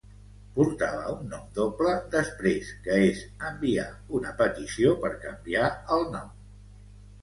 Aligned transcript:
Portava 0.53 1.11
un 1.15 1.27
nom 1.33 1.43
doble 1.57 1.91
després 2.17 2.73
que 2.87 2.97
es 3.13 3.23
enviar 3.53 3.89
una 4.21 4.35
petició 4.43 4.99
per 5.07 5.17
canviar 5.31 5.75
el 6.01 6.13
nom. 6.15 6.39